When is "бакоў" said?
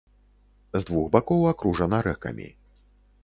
1.17-1.45